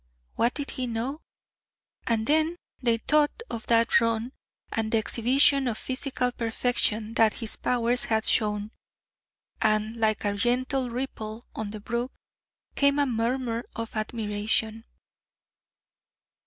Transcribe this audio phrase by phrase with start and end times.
[0.33, 1.21] What did he know?
[2.07, 4.31] And then they thought of that run
[4.71, 8.71] and the exhibition of physical perfection that his powers had shown;
[9.61, 12.11] and like a gentle ripple on the brook
[12.73, 14.85] came a murmur of admiration.